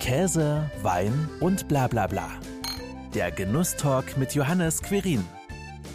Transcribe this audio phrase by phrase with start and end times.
[0.00, 2.28] Käse, Wein und bla bla bla.
[3.14, 5.24] Der Genusstalk mit Johannes Querin.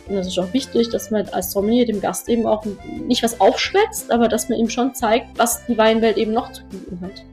[0.07, 2.63] Und es ist auch wichtig, dass man als Sommelier dem Gast eben auch
[3.07, 6.63] nicht was aufschwätzt, aber dass man ihm schon zeigt, was die Weinwelt eben noch zu
[6.65, 7.25] bieten hat.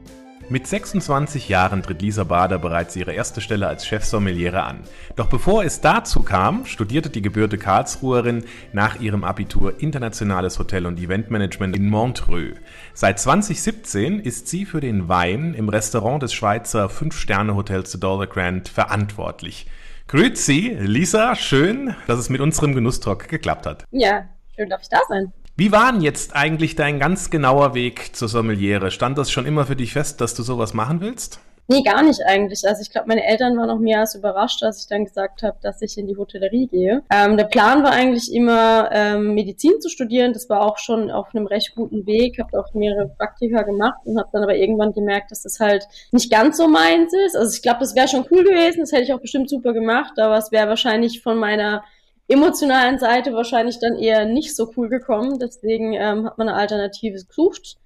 [0.49, 4.81] Mit 26 Jahren tritt Lisa Bader bereits ihre erste Stelle als Chefsommeliere an.
[5.15, 8.43] Doch bevor es dazu kam, studierte die gebürte Karlsruherin
[8.73, 12.57] nach ihrem Abitur Internationales Hotel- und Eventmanagement in Montreux.
[12.93, 18.67] Seit 2017 ist sie für den Wein im Restaurant des Schweizer Fünf-Sterne-Hotels The Dollar Grand
[18.67, 19.67] verantwortlich.
[20.07, 23.85] Grüezi, Lisa, schön, dass es mit unserem Genusstalk geklappt hat.
[23.91, 25.31] Ja, schön darf ich da sein.
[25.55, 28.89] Wie war denn jetzt eigentlich dein ganz genauer Weg zur Sommeliere?
[28.89, 31.39] Stand das schon immer für dich fest, dass du sowas machen willst?
[31.67, 32.67] Nee, gar nicht eigentlich.
[32.67, 35.55] Also ich glaube, meine Eltern waren noch mehr als überrascht, als ich dann gesagt habe,
[35.61, 37.03] dass ich in die Hotellerie gehe.
[37.13, 40.33] Ähm, der Plan war eigentlich immer, ähm, Medizin zu studieren.
[40.33, 42.39] Das war auch schon auf einem recht guten Weg.
[42.39, 46.31] Habe auch mehrere Praktika gemacht und habe dann aber irgendwann gemerkt, dass das halt nicht
[46.31, 47.37] ganz so meins ist.
[47.37, 48.79] Also ich glaube, das wäre schon cool gewesen.
[48.79, 51.83] Das hätte ich auch bestimmt super gemacht, aber es wäre wahrscheinlich von meiner
[52.27, 55.39] emotionalen Seite wahrscheinlich dann eher nicht so cool gekommen.
[55.39, 57.77] Deswegen ähm, hat man eine Alternative gesucht.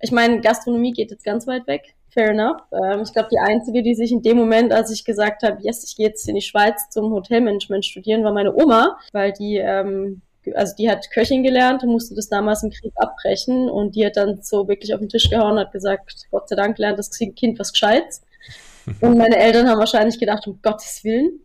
[0.00, 1.94] Ich meine, Gastronomie geht jetzt ganz weit weg.
[2.08, 2.62] Fair enough.
[2.72, 5.84] Ähm, ich glaube, die einzige, die sich in dem Moment, als ich gesagt habe, yes,
[5.84, 10.22] ich gehe jetzt in die Schweiz zum Hotelmanagement studieren, war meine Oma, weil die ähm,
[10.54, 14.16] also die hat Köchin gelernt und musste das damals im Krieg abbrechen und die hat
[14.16, 17.10] dann so wirklich auf den Tisch gehauen und hat gesagt, Gott sei Dank lernt das
[17.10, 18.22] Kind was Gescheites.
[19.00, 21.38] Und meine Eltern haben wahrscheinlich gedacht, um Gottes Willen,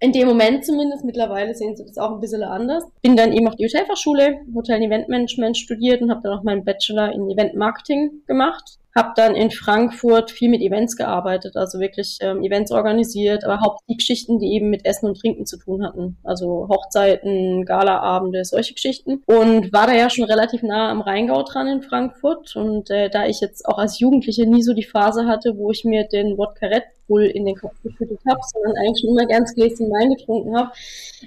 [0.00, 2.84] in dem Moment zumindest, mittlerweile sehen sie das auch ein bisschen anders.
[3.02, 6.64] Bin dann eben auf die Hotelfachschule, Hotel- und Eventmanagement studiert und habe dann auch meinen
[6.64, 8.78] Bachelor in Eventmarketing gemacht.
[8.96, 13.98] Habe dann in Frankfurt viel mit Events gearbeitet, also wirklich ähm, Events organisiert, aber hauptsächlich
[13.98, 16.16] Geschichten, die eben mit Essen und Trinken zu tun hatten.
[16.22, 19.22] Also Hochzeiten, Galaabende, solche Geschichten.
[19.26, 22.54] Und war da ja schon relativ nah am Rheingau dran in Frankfurt.
[22.56, 25.84] Und äh, da ich jetzt auch als Jugendliche nie so die Phase hatte, wo ich
[25.84, 29.54] mir den Wodka Red Bull in den Kopf geschüttet habe, sondern eigentlich schon immer ganz
[29.54, 30.70] Gläschen Wein getrunken habe,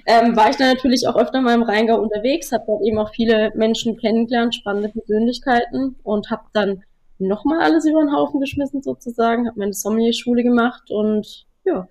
[0.06, 3.10] ähm, war ich dann natürlich auch öfter mal im Rheingau unterwegs, habe dort eben auch
[3.10, 6.82] viele Menschen kennengelernt, spannende Persönlichkeiten und habe dann
[7.18, 11.88] nochmal alles über den Haufen geschmissen sozusagen, habe meine Sommelier-Schule gemacht und ja,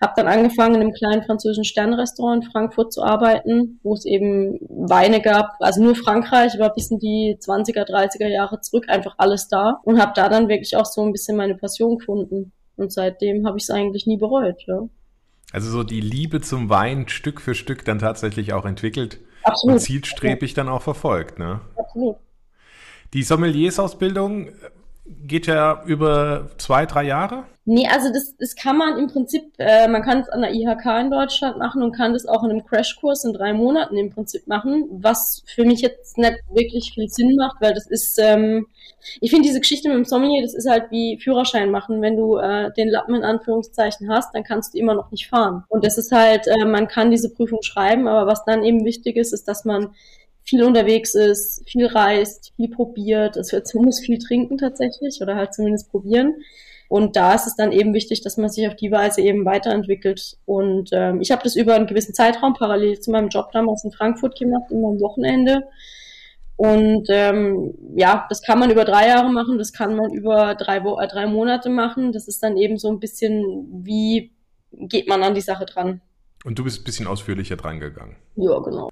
[0.00, 4.58] habe dann angefangen in einem kleinen französischen Sternrestaurant in Frankfurt zu arbeiten, wo es eben
[4.68, 9.48] Weine gab, also nur Frankreich, aber bis in die 20er, 30er Jahre zurück, einfach alles
[9.48, 13.46] da und habe da dann wirklich auch so ein bisschen meine Passion gefunden und seitdem
[13.46, 14.88] habe ich es eigentlich nie bereut, ja.
[15.52, 19.74] Also so die Liebe zum Wein Stück für Stück dann tatsächlich auch entwickelt Absolut.
[19.74, 21.60] und zielstrebig dann auch verfolgt, ne?
[21.76, 22.16] Absolut.
[23.12, 24.48] Die Sommeliersausbildung
[25.04, 27.44] geht ja über zwei, drei Jahre?
[27.64, 30.84] Nee, also das, das kann man im Prinzip, äh, man kann es an der IHK
[31.00, 34.48] in Deutschland machen und kann das auch in einem Crashkurs in drei Monaten im Prinzip
[34.48, 38.66] machen, was für mich jetzt nicht wirklich viel Sinn macht, weil das ist, ähm,
[39.20, 42.02] ich finde diese Geschichte mit dem Sommelier, das ist halt wie Führerschein machen.
[42.02, 45.62] Wenn du äh, den Lappen in Anführungszeichen hast, dann kannst du immer noch nicht fahren.
[45.68, 49.16] Und das ist halt, äh, man kann diese Prüfung schreiben, aber was dann eben wichtig
[49.16, 49.94] ist, ist, dass man
[50.44, 53.36] viel unterwegs ist, viel reist, viel probiert.
[53.36, 56.34] Es wird, muss viel trinken tatsächlich oder halt zumindest probieren.
[56.88, 60.36] Und da ist es dann eben wichtig, dass man sich auf die Weise eben weiterentwickelt.
[60.44, 63.92] Und ähm, ich habe das über einen gewissen Zeitraum parallel zu meinem Job damals in
[63.92, 65.62] Frankfurt gemacht, immer am Wochenende.
[66.56, 70.84] Und ähm, ja, das kann man über drei Jahre machen, das kann man über drei,
[70.84, 72.12] Wo äh, drei Monate machen.
[72.12, 74.32] Das ist dann eben so ein bisschen, wie
[74.70, 76.02] geht man an die Sache dran.
[76.44, 78.16] Und du bist ein bisschen ausführlicher dran gegangen.
[78.36, 78.90] Ja, genau.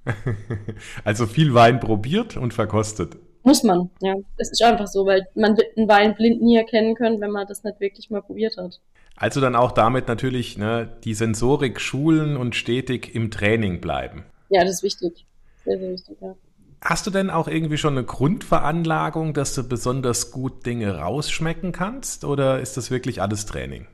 [1.04, 3.16] also viel Wein probiert und verkostet.
[3.42, 4.14] Muss man, ja.
[4.36, 7.46] Das ist einfach so, weil man wird einen Wein blind nie erkennen können, wenn man
[7.46, 8.80] das nicht wirklich mal probiert hat.
[9.16, 14.24] Also dann auch damit natürlich ne, die Sensorik schulen und stetig im Training bleiben.
[14.50, 15.26] Ja, das ist wichtig.
[15.64, 16.34] Sehr, sehr wichtig, ja.
[16.82, 22.24] Hast du denn auch irgendwie schon eine Grundveranlagung, dass du besonders gut Dinge rausschmecken kannst?
[22.24, 23.86] Oder ist das wirklich alles Training?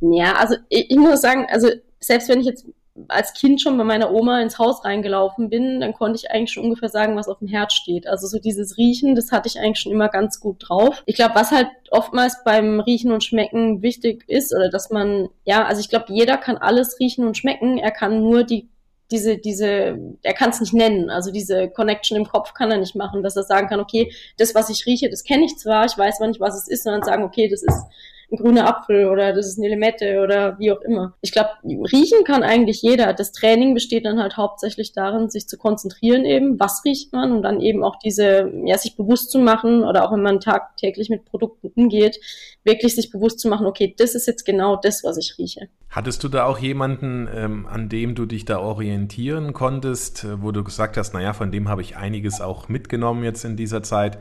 [0.00, 1.68] Ja, also ich, ich muss sagen, also
[2.00, 2.66] selbst wenn ich jetzt
[3.06, 6.64] als Kind schon bei meiner Oma ins Haus reingelaufen bin, dann konnte ich eigentlich schon
[6.64, 8.08] ungefähr sagen, was auf dem Herd steht.
[8.08, 11.02] Also so dieses Riechen, das hatte ich eigentlich schon immer ganz gut drauf.
[11.06, 15.64] Ich glaube, was halt oftmals beim Riechen und Schmecken wichtig ist, oder dass man, ja,
[15.64, 18.68] also ich glaube, jeder kann alles riechen und schmecken, er kann nur die
[19.10, 22.94] diese, diese, er kann es nicht nennen, also diese Connection im Kopf kann er nicht
[22.94, 25.96] machen, dass er sagen kann, okay, das, was ich rieche, das kenne ich zwar, ich
[25.96, 27.84] weiß aber nicht, was es ist, sondern sagen, okay, das ist
[28.30, 31.14] ein grüner Apfel oder das ist eine Limette oder wie auch immer.
[31.22, 33.12] Ich glaube, riechen kann eigentlich jeder.
[33.14, 37.42] Das Training besteht dann halt hauptsächlich darin, sich zu konzentrieren eben, was riecht man und
[37.42, 41.24] dann eben auch diese, ja, sich bewusst zu machen oder auch wenn man tagtäglich mit
[41.24, 42.20] Produkten umgeht,
[42.64, 45.68] wirklich sich bewusst zu machen, okay, das ist jetzt genau das, was ich rieche.
[45.88, 50.62] Hattest du da auch jemanden, ähm, an dem du dich da orientieren konntest, wo du
[50.62, 54.18] gesagt hast, naja, von dem habe ich einiges auch mitgenommen jetzt in dieser Zeit?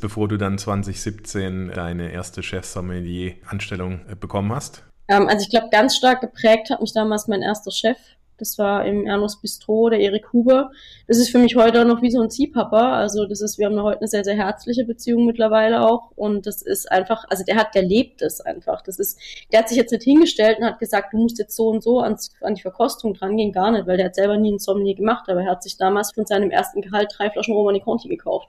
[0.00, 4.84] Bevor du dann 2017 deine erste Chef-Sommelier-Anstellung äh, bekommen hast?
[5.08, 7.98] Ähm, also ich glaube, ganz stark geprägt hat mich damals mein erster Chef,
[8.38, 10.70] das war im Ernst Bistro, der Erik Huber.
[11.08, 12.96] Das ist für mich heute noch wie so ein Ziehpapa.
[12.96, 16.12] Also das ist, wir haben heute eine sehr, sehr herzliche Beziehung mittlerweile auch.
[16.14, 18.80] Und das ist einfach, also der hat, der lebt es einfach.
[18.82, 19.18] Das ist,
[19.52, 21.98] der hat sich jetzt nicht hingestellt und hat gesagt, du musst jetzt so und so
[21.98, 23.52] ans, an die Verkostung dran gehen.
[23.52, 26.12] Gar nicht, weil der hat selber nie einen Sommelier gemacht, aber er hat sich damals
[26.12, 28.48] von seinem ersten Gehalt drei Flaschen Romani Conti gekauft.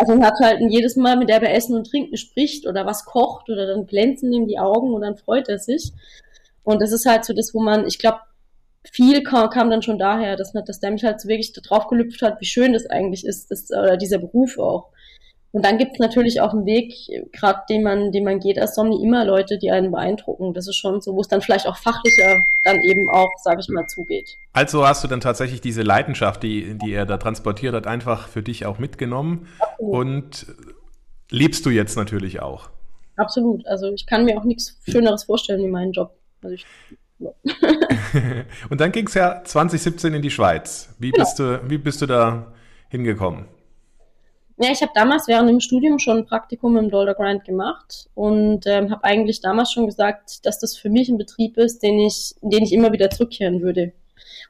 [0.00, 3.04] Also man hat halt jedes Mal, mit der er Essen und Trinken spricht oder was
[3.04, 5.92] kocht oder dann glänzen ihm die Augen und dann freut er sich.
[6.62, 8.20] Und das ist halt so das, wo man, ich glaube,
[8.90, 12.22] viel kam, kam dann schon daher, dass, dass der mich halt so wirklich drauf gelüpft
[12.22, 14.88] hat, wie schön das eigentlich ist, das, oder dieser Beruf auch.
[15.52, 16.94] Und dann gibt's natürlich auch einen Weg,
[17.32, 20.54] gerade den man, den man geht als Somni, immer Leute, die einen beeindrucken.
[20.54, 23.68] Das ist schon so, wo es dann vielleicht auch fachlicher dann eben auch, sage ich
[23.68, 24.36] mal, zugeht.
[24.52, 28.42] Also hast du dann tatsächlich diese Leidenschaft, die, die er da transportiert hat, einfach für
[28.42, 29.94] dich auch mitgenommen Absolut.
[29.94, 30.46] und
[31.30, 32.70] lebst du jetzt natürlich auch.
[33.16, 33.66] Absolut.
[33.66, 36.12] Also ich kann mir auch nichts Schöneres vorstellen wie meinen Job.
[36.42, 36.66] Also ich
[38.70, 40.94] und dann ging es ja 2017 in die Schweiz.
[40.98, 41.58] Wie bist, ja.
[41.58, 42.52] du, wie bist du da
[42.88, 43.46] hingekommen?
[44.60, 48.66] Ja, ich habe damals während dem Studium schon ein Praktikum im Dollar Grind gemacht und
[48.66, 52.34] ähm, habe eigentlich damals schon gesagt, dass das für mich ein Betrieb ist, den ich,
[52.42, 53.92] den ich immer wieder zurückkehren würde.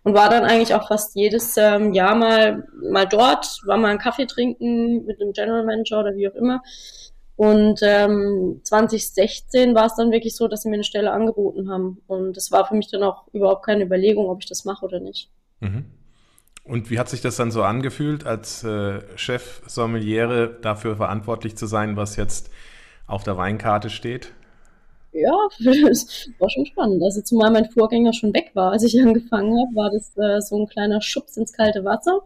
[0.03, 3.99] Und war dann eigentlich auch fast jedes ähm, Jahr mal, mal dort, war mal einen
[3.99, 6.63] Kaffee trinken mit dem General Manager oder wie auch immer
[7.41, 12.03] und ähm, 2016 war es dann wirklich so, dass sie mir eine Stelle angeboten haben.
[12.07, 15.01] Und es war für mich dann auch überhaupt keine Überlegung, ob ich das mache oder
[15.01, 15.31] nicht.
[15.61, 15.87] Mhm.
[16.65, 21.67] Und wie hat sich das dann so angefühlt, als äh, Chef Sommeliere dafür verantwortlich zu
[21.67, 22.51] sein, was jetzt
[23.07, 24.33] auf der Weinkarte steht?
[25.13, 25.33] Ja,
[25.65, 27.03] das war schon spannend.
[27.03, 30.63] Also zumal mein Vorgänger schon weg war, als ich angefangen habe, war das äh, so
[30.63, 32.23] ein kleiner Schubs ins kalte Wasser.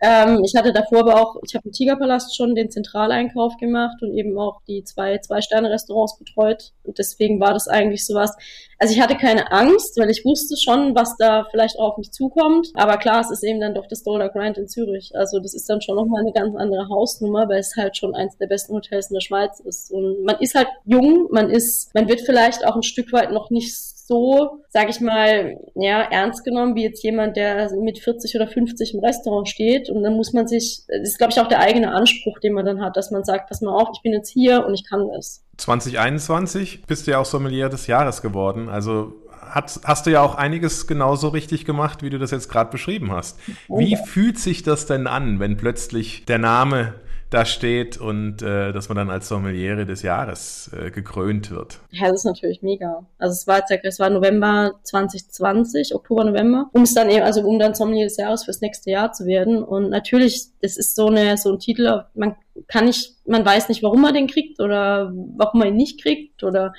[0.00, 4.12] Ähm, ich hatte davor aber auch, ich habe im Tigerpalast schon den Zentraleinkauf gemacht und
[4.12, 6.72] eben auch die zwei Zwei-Sterne-Restaurants betreut.
[6.82, 8.36] Und deswegen war das eigentlich sowas.
[8.78, 12.12] Also ich hatte keine Angst, weil ich wusste schon, was da vielleicht auch auf mich
[12.12, 12.68] zukommt.
[12.74, 15.12] Aber klar, es ist eben dann doch das Dollar Grind in Zürich.
[15.14, 18.36] Also das ist dann schon nochmal eine ganz andere Hausnummer, weil es halt schon eins
[18.36, 19.90] der besten Hotels in der Schweiz ist.
[19.90, 23.48] Und man ist halt jung, man ist, man wird vielleicht auch ein Stück weit noch
[23.48, 28.46] nicht so, sag ich mal, ja, ernst genommen, wie jetzt jemand, der mit 40 oder
[28.46, 29.90] 50 im Restaurant steht.
[29.90, 32.64] Und dann muss man sich, das ist, glaube ich, auch der eigene Anspruch, den man
[32.64, 35.08] dann hat, dass man sagt, pass mal auf, ich bin jetzt hier und ich kann
[35.18, 35.44] es.
[35.56, 38.68] 2021 bist du ja auch Sommelier des Jahres geworden.
[38.68, 42.70] Also hast, hast du ja auch einiges genauso richtig gemacht, wie du das jetzt gerade
[42.70, 43.38] beschrieben hast.
[43.68, 46.94] Wie fühlt sich das denn an, wenn plötzlich der Name
[47.30, 51.80] da steht und äh, dass man dann als Sommeliere des Jahres äh, gekrönt wird.
[51.90, 53.04] Ja, das ist natürlich mega.
[53.18, 57.40] Also es war jetzt, es war November 2020, Oktober, November, um es dann eben, also
[57.42, 59.62] um dann Sommelier des Jahres fürs nächste Jahr zu werden.
[59.62, 62.36] Und natürlich, das ist so eine so ein Titel, man
[62.68, 66.42] kann nicht, man weiß nicht, warum man den kriegt oder warum man ihn nicht kriegt
[66.42, 66.72] oder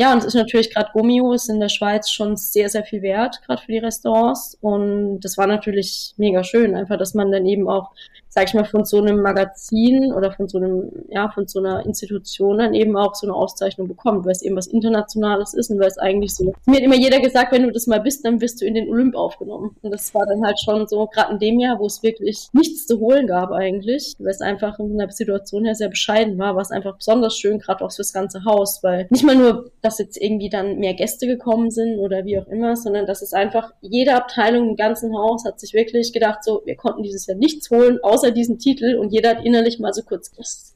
[0.00, 3.02] ja, und es ist natürlich gerade Gummio ist in der Schweiz schon sehr, sehr viel
[3.02, 4.56] wert, gerade für die Restaurants.
[4.62, 7.90] Und das war natürlich mega schön, einfach, dass man dann eben auch
[8.30, 11.84] sag ich mal, von so einem Magazin oder von so einem, ja, von so einer
[11.84, 15.80] Institution dann eben auch so eine Auszeichnung bekommt, weil es eben was Internationales ist und
[15.80, 16.52] weil es eigentlich so.
[16.66, 18.88] Mir hat immer jeder gesagt, wenn du das mal bist, dann bist du in den
[18.88, 19.76] Olymp aufgenommen.
[19.82, 22.86] Und das war dann halt schon so, gerade in dem Jahr, wo es wirklich nichts
[22.86, 26.62] zu holen gab eigentlich, weil es einfach in einer Situation her sehr bescheiden war, war
[26.62, 30.16] es einfach besonders schön, gerade auch fürs ganze Haus, weil nicht mal nur, dass jetzt
[30.16, 34.14] irgendwie dann mehr Gäste gekommen sind oder wie auch immer, sondern dass es einfach jede
[34.14, 37.98] Abteilung im ganzen Haus hat sich wirklich gedacht, so, wir konnten dieses Jahr nichts holen,
[38.02, 40.30] außer außer diesen Titel und jeder hat innerlich mal so kurz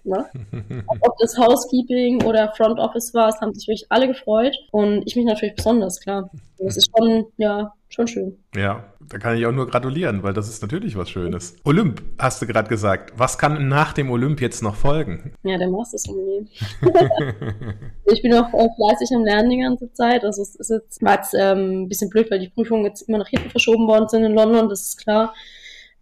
[0.04, 0.26] ne?
[0.86, 5.16] Ob das Housekeeping oder Front Office war, es haben sich wirklich alle gefreut und ich
[5.16, 6.30] mich natürlich besonders, klar.
[6.58, 8.38] Das ist schon, ja, schon schön.
[8.54, 11.56] Ja, da kann ich auch nur gratulieren, weil das ist natürlich was Schönes.
[11.64, 13.12] Olymp, hast du gerade gesagt.
[13.16, 15.34] Was kann nach dem Olymp jetzt noch folgen?
[15.42, 16.46] Ja, der Masters Sommelier.
[18.06, 20.24] ich bin auch fleißig am Lernen die ganze Zeit.
[20.24, 23.18] Also es ist jetzt, war jetzt ähm, ein bisschen blöd, weil die Prüfungen jetzt immer
[23.18, 25.34] nach hinten verschoben worden sind in London, das ist klar.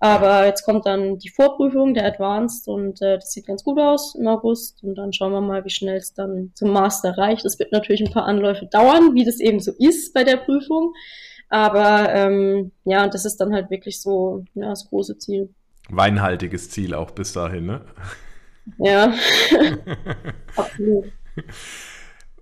[0.03, 4.17] Aber jetzt kommt dann die Vorprüfung, der Advanced, und äh, das sieht ganz gut aus
[4.17, 4.83] im August.
[4.83, 7.45] Und dann schauen wir mal, wie schnell es dann zum Master reicht.
[7.45, 10.93] Das wird natürlich ein paar Anläufe dauern, wie das eben so ist bei der Prüfung.
[11.51, 15.51] Aber ähm, ja, das ist dann halt wirklich so ja, das große Ziel.
[15.89, 17.83] Weinhaltiges Ziel auch bis dahin, ne?
[18.79, 19.15] Ja,
[20.57, 21.13] absolut.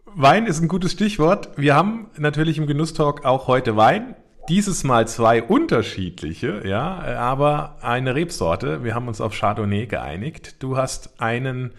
[0.07, 1.51] Wein ist ein gutes Stichwort.
[1.59, 4.17] Wir haben natürlich im Genusstalk auch heute Wein.
[4.51, 8.83] Dieses Mal zwei unterschiedliche, ja, aber eine Rebsorte.
[8.83, 10.57] Wir haben uns auf Chardonnay geeinigt.
[10.59, 11.71] Du hast einen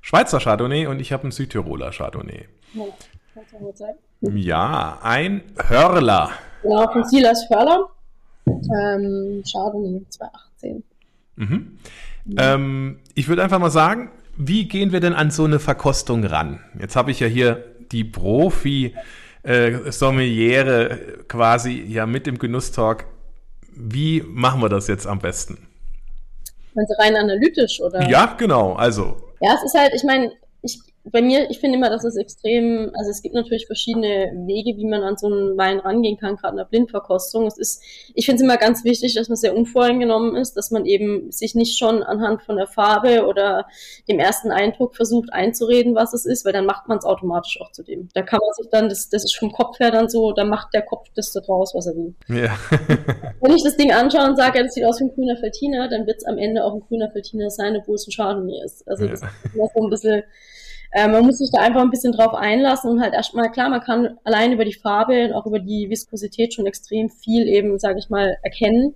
[0.00, 2.48] Schweizer Chardonnay und ich habe einen Südtiroler Chardonnay.
[4.22, 6.30] Ja, ein Hörler.
[6.62, 7.90] Genau, von Silas Hörler.
[8.46, 10.82] Ähm, Chardonnay 2018.
[11.36, 11.78] Mhm.
[12.38, 16.60] Ähm, ich würde einfach mal sagen, Wie gehen wir denn an so eine Verkostung ran?
[16.78, 18.94] Jetzt habe ich ja hier die Profi
[19.46, 23.06] äh, Sommeliere quasi ja mit im Genusstalk.
[23.74, 25.68] Wie machen wir das jetzt am besten?
[26.74, 28.08] Also rein analytisch, oder?
[28.08, 28.74] Ja, genau.
[28.74, 29.16] Also.
[29.40, 30.78] Ja, es ist halt, ich meine, ich
[31.12, 34.86] bei mir, ich finde immer, dass es extrem, also es gibt natürlich verschiedene Wege, wie
[34.86, 37.46] man an so einen Wein rangehen kann, gerade in der Blindverkostung.
[37.46, 37.82] Es ist,
[38.14, 41.54] ich finde es immer ganz wichtig, dass man sehr unvoreingenommen ist, dass man eben sich
[41.54, 43.66] nicht schon anhand von der Farbe oder
[44.08, 47.70] dem ersten Eindruck versucht einzureden, was es ist, weil dann macht man es automatisch auch
[47.70, 48.08] zu dem.
[48.14, 50.74] Da kann man sich dann, das, das ist vom Kopf her dann so, da macht
[50.74, 52.14] der Kopf das da draus, was er will.
[52.28, 52.56] Ja.
[53.40, 55.88] Wenn ich das Ding anschaue und sage, ja, das sieht aus wie ein grüner Feltiner,
[55.88, 58.86] dann wird es am Ende auch ein grüner Feltiner sein, obwohl es ein Chardonnay ist.
[58.88, 59.12] Also ja.
[59.12, 60.22] das ist immer so ein bisschen
[60.96, 63.82] äh, man muss sich da einfach ein bisschen drauf einlassen und halt erstmal, klar, man
[63.82, 67.98] kann allein über die Farbe und auch über die Viskosität schon extrem viel eben, sage
[67.98, 68.94] ich mal, erkennen,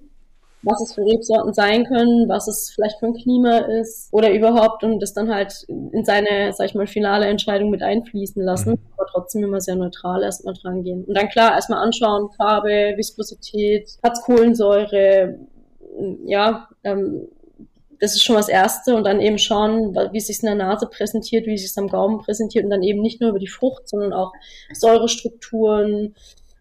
[0.62, 4.82] was es für Rebsorten sein können, was es vielleicht für ein Klima ist oder überhaupt
[4.82, 8.78] und das dann halt in seine, sag ich mal, finale Entscheidung mit einfließen lassen, mhm.
[8.96, 11.04] aber trotzdem immer sehr neutral erstmal dran gehen.
[11.04, 15.38] Und dann klar, erstmal anschauen, Farbe, Viskosität, hat's Kohlensäure,
[16.24, 17.28] ja, ähm,
[18.00, 20.86] das ist schon das Erste und dann eben schauen, wie es sich in der Nase
[20.86, 23.88] präsentiert, wie es sich am Gaumen präsentiert und dann eben nicht nur über die Frucht,
[23.88, 24.32] sondern auch
[24.72, 26.14] Säurestrukturen,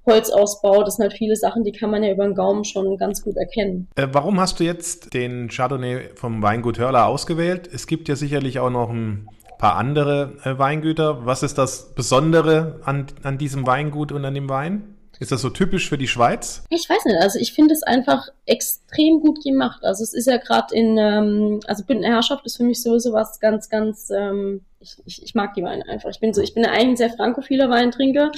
[0.05, 3.21] Holzausbau, das sind halt viele Sachen, die kann man ja über den Gaumen schon ganz
[3.21, 3.87] gut erkennen.
[3.95, 7.69] Äh, warum hast du jetzt den Chardonnay vom Weingut Hörler ausgewählt?
[7.71, 9.27] Es gibt ja sicherlich auch noch ein
[9.57, 11.25] paar andere äh, Weingüter.
[11.25, 14.95] Was ist das Besondere an, an diesem Weingut und an dem Wein?
[15.19, 16.63] Ist das so typisch für die Schweiz?
[16.69, 17.17] Ich weiß nicht.
[17.17, 19.83] Also ich finde es einfach extrem gut gemacht.
[19.83, 23.39] Also es ist ja gerade in, ähm, also Bündner Herrschaft ist für mich sowieso was
[23.41, 26.09] ganz, ganz ähm, ich, ich, ich mag die Weine einfach.
[26.09, 28.31] Ich bin so, ich bin eigentlich ein sehr frankophiler Weintrinker,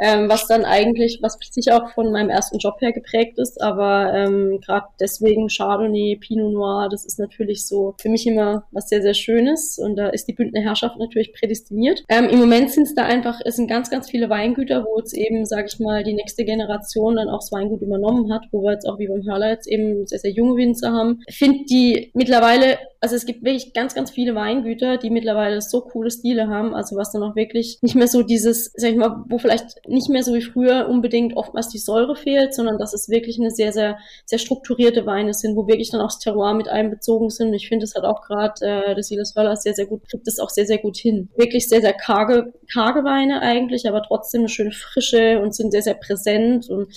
[0.00, 4.12] ähm, was dann eigentlich, was sicher auch von meinem ersten Job her geprägt ist, aber
[4.14, 9.02] ähm, gerade deswegen Chardonnay, Pinot Noir, das ist natürlich so für mich immer was sehr,
[9.02, 12.04] sehr Schönes und da ist die Bündner Herrschaft natürlich prädestiniert.
[12.08, 15.14] Ähm, Im Moment sind es da einfach, es sind ganz, ganz viele Weingüter, wo jetzt
[15.14, 18.72] eben, sage ich mal, die nächste Generation dann auch das Weingut übernommen hat, wo wir
[18.72, 21.22] jetzt auch wie beim Hörler jetzt eben sehr, sehr junge Winzer haben.
[21.26, 25.80] Ich finde die mittlerweile also es gibt wirklich ganz, ganz viele Weingüter, die mittlerweile so
[25.82, 29.24] coole Stile haben, also was dann auch wirklich nicht mehr so dieses, sag ich mal,
[29.28, 33.08] wo vielleicht nicht mehr so wie früher unbedingt oftmals die Säure fehlt, sondern dass es
[33.08, 36.68] wirklich eine sehr, sehr, sehr strukturierte Weine sind, wo wirklich dann auch das Terroir mit
[36.68, 37.52] einbezogen sind.
[37.54, 40.38] Ich finde, es hat auch gerade äh, der Silas Wöller sehr, sehr gut, kriegt es
[40.38, 41.28] auch sehr, sehr gut hin.
[41.36, 45.82] Wirklich sehr, sehr karge, karge Weine eigentlich, aber trotzdem eine schöne Frische und sind sehr,
[45.82, 46.88] sehr präsent und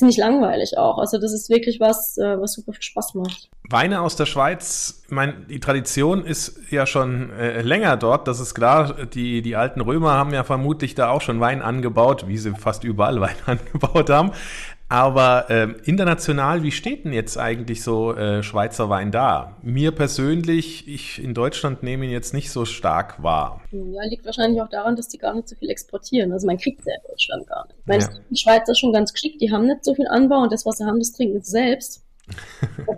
[0.00, 0.98] ziemlich langweilig auch.
[0.98, 3.48] Also das ist wirklich was, äh, was super viel Spaß macht.
[3.68, 8.40] Weine aus der Schweiz, ich meine, die Tradition ist ja schon äh, länger dort, das
[8.40, 9.06] ist klar.
[9.06, 12.82] Die, die alten Römer haben ja vermutlich da auch schon Wein angebaut, wie sie fast
[12.82, 14.32] überall Wein angebaut haben.
[14.90, 19.56] Aber äh, international, wie steht denn jetzt eigentlich so äh, Schweizer Wein da?
[19.62, 23.60] Mir persönlich, ich in Deutschland nehme ihn jetzt nicht so stark wahr.
[23.70, 26.32] Ja, liegt wahrscheinlich auch daran, dass die gar nicht so viel exportieren.
[26.32, 27.76] Also man kriegt ja in Deutschland gar nicht.
[27.78, 28.10] Ich meine, ja.
[28.30, 30.84] die Schweizer schon ganz geschickt, die haben nicht so viel Anbau und das, was sie
[30.84, 32.04] haben, das trinken sie selbst.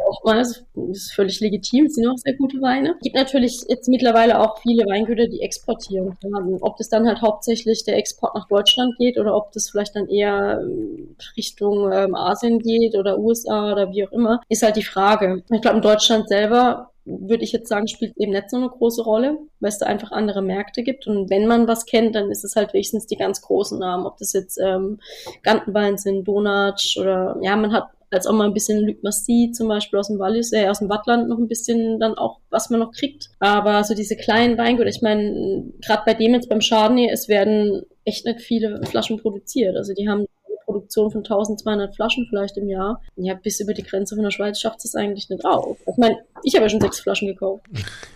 [0.08, 2.94] Oftmals ist völlig legitim, sind auch sehr gute Weine.
[2.96, 6.16] Es gibt natürlich jetzt mittlerweile auch viele Weingüter, die exportieren.
[6.60, 10.08] Ob das dann halt hauptsächlich der Export nach Deutschland geht oder ob das vielleicht dann
[10.08, 14.84] eher ähm, Richtung ähm, Asien geht oder USA oder wie auch immer, ist halt die
[14.84, 15.42] Frage.
[15.50, 19.02] Ich glaube, in Deutschland selber würde ich jetzt sagen, spielt eben nicht so eine große
[19.02, 21.06] Rolle, weil es da einfach andere Märkte gibt.
[21.06, 24.18] Und wenn man was kennt, dann ist es halt wenigstens die ganz großen Namen, ob
[24.18, 25.00] das jetzt ähm,
[25.42, 29.68] Gantenbein sind, Donatsch oder ja, man hat als auch mal ein bisschen Luc Massy zum
[29.68, 32.80] Beispiel aus dem Wallis, äh, aus dem Wattland noch ein bisschen dann auch, was man
[32.80, 33.30] noch kriegt.
[33.38, 37.82] Aber so diese kleinen Weingüter, ich meine, gerade bei dem jetzt beim Chardonnay, es werden
[38.04, 39.76] echt nicht viele Flaschen produziert.
[39.76, 43.00] Also die haben eine Produktion von 1200 Flaschen vielleicht im Jahr.
[43.16, 45.78] Ja, bis über die Grenze von der Schweiz schafft es eigentlich nicht auf.
[45.86, 47.64] Ich meine, ich habe ja schon sechs Flaschen gekauft.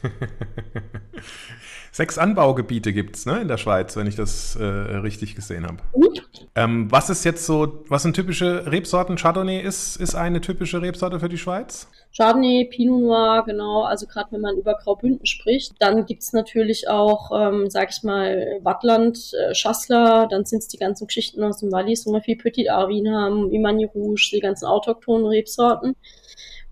[1.97, 5.79] Sechs Anbaugebiete gibt es ne, in der Schweiz, wenn ich das äh, richtig gesehen habe.
[5.97, 6.09] Mhm.
[6.55, 9.17] Ähm, was ist jetzt so, was sind typische Rebsorten?
[9.17, 11.89] Chardonnay ist, ist eine typische Rebsorte für die Schweiz?
[12.15, 13.85] Chardonnay, Pinot Noir, genau.
[13.85, 15.73] Also gerade wenn man über Graubünden spricht.
[15.79, 20.29] Dann gibt es natürlich auch, ähm, sag ich mal, Wattland, äh, Schassler.
[20.31, 23.51] Dann sind es die ganzen Geschichten aus dem Wallis, wo wir viel Petit Arvin haben,
[23.51, 25.97] Imani Rouge, die ganzen autochthonen Rebsorten.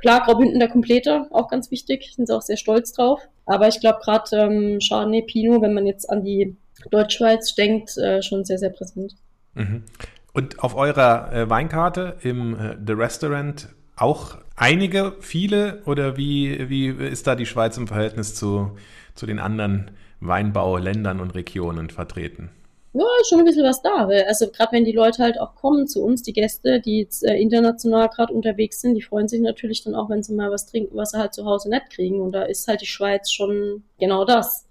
[0.01, 3.23] Klar, Graubünden der Komplette, auch ganz wichtig, sind sie auch sehr stolz drauf.
[3.47, 6.57] Aber ich glaube gerade ähm, Chardonnay, Pinot, wenn man jetzt an die
[6.91, 9.15] Deutschschweiz denkt, äh, schon sehr, sehr präsent.
[9.55, 9.85] Mhm.
[10.33, 16.89] Und auf eurer äh, Weinkarte im äh, The Restaurant auch einige, viele oder wie, wie
[16.89, 18.77] ist da die Schweiz im Verhältnis zu,
[19.15, 22.51] zu den anderen Weinbauländern und Regionen vertreten?
[22.95, 24.07] Ja, ist schon ein bisschen was da.
[24.27, 27.35] Also gerade wenn die Leute halt auch kommen zu uns, die Gäste, die jetzt äh,
[27.37, 30.97] international gerade unterwegs sind, die freuen sich natürlich dann auch, wenn sie mal was trinken,
[30.97, 32.21] was sie halt zu Hause nicht kriegen.
[32.21, 34.69] Und da ist halt die Schweiz schon genau das.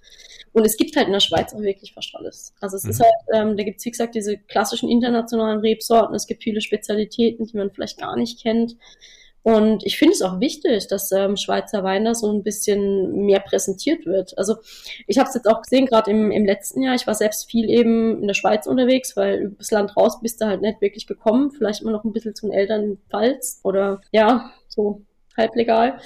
[0.54, 2.54] Und es gibt halt in der Schweiz auch wirklich fast alles.
[2.62, 2.90] Also es mhm.
[2.92, 6.62] ist halt, ähm, da gibt es wie gesagt diese klassischen internationalen Rebsorten, es gibt viele
[6.62, 8.78] Spezialitäten, die man vielleicht gar nicht kennt.
[9.44, 13.42] Und ich finde es auch wichtig, dass ähm, Schweizer Wein da so ein bisschen mehr
[13.42, 14.38] präsentiert wird.
[14.38, 14.56] Also
[15.06, 16.96] ich habe es jetzt auch gesehen, gerade im, im letzten Jahr.
[16.96, 20.46] Ich war selbst viel eben in der Schweiz unterwegs, weil übers Land raus bist du
[20.46, 21.52] halt nicht wirklich gekommen.
[21.52, 25.02] Vielleicht immer noch ein bisschen zu den Eltern in Pfalz oder ja, so
[25.38, 26.00] halblegal.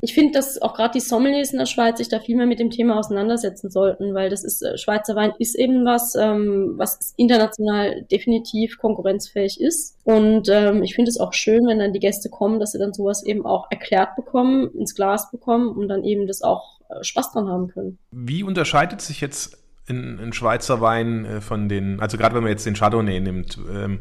[0.00, 2.58] Ich finde, dass auch gerade die Sommeliers in der Schweiz sich da viel mehr mit
[2.58, 7.14] dem Thema auseinandersetzen sollten, weil das ist, äh, Schweizer Wein ist eben was, ähm, was
[7.16, 9.96] international definitiv konkurrenzfähig ist.
[10.04, 12.92] Und ähm, ich finde es auch schön, wenn dann die Gäste kommen, dass sie dann
[12.92, 17.32] sowas eben auch erklärt bekommen, ins Glas bekommen und dann eben das auch äh, Spaß
[17.32, 17.98] dran haben können.
[18.10, 19.56] Wie unterscheidet sich jetzt
[19.88, 24.00] ein, Schweizer Wein äh, von den, also gerade wenn man jetzt den Chardonnay nimmt, ähm,